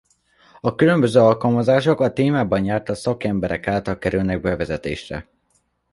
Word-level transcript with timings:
A 0.61 0.75
különböző 0.75 1.19
alkalmazások 1.19 1.99
a 1.99 2.13
témában 2.13 2.63
jártas 2.65 2.97
szakemberek 2.97 3.67
által 3.67 3.97
kerülnek 3.97 4.41
bevezetésre. 4.41 5.27